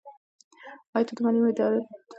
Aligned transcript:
آیا 0.95 1.05
ته 1.07 1.13
د 1.15 1.19
مالي 1.23 1.39
مدیریت 1.39 1.57
وړتیا 1.61 1.67
لرې؟ 1.73 1.83